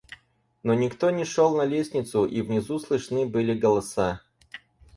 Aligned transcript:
Но 0.63 0.73
никто 0.73 1.11
не 1.11 1.25
шел 1.25 1.55
на 1.55 1.63
лестницу, 1.63 2.25
и 2.25 2.41
внизу 2.41 2.79
слышны 2.79 3.27
были 3.27 3.53
голоса. 3.53 4.23